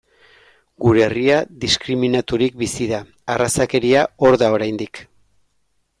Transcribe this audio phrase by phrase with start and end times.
[0.85, 3.03] Gure herria diskriminaturik bizi da,
[3.35, 5.07] arrazakeria hor da oraindik.